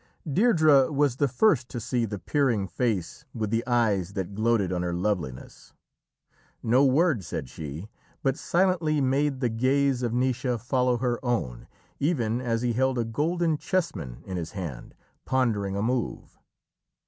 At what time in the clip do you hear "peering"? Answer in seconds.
2.17-2.67